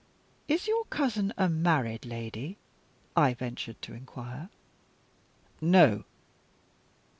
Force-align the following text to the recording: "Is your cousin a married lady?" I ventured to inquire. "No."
"Is 0.47 0.67
your 0.67 0.85
cousin 0.85 1.31
a 1.37 1.47
married 1.47 2.07
lady?" 2.07 2.57
I 3.15 3.35
ventured 3.35 3.79
to 3.83 3.93
inquire. 3.93 4.49
"No." 5.61 6.05